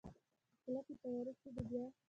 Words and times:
که 0.53 0.59
کلکې 0.63 0.93
ته 1.01 1.07
ورسېدو 1.15 1.61
بيا؟ 1.69 1.85